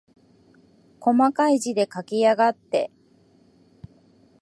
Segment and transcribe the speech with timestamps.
[0.97, 2.89] こまかい字で書きやがって。